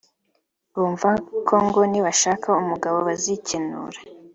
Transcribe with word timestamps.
bumva 0.75 1.09
ko 1.47 1.55
ngo 1.65 1.81
nibashaka 1.91 2.49
umugabo 2.61 2.97
bazikenura 3.07 3.99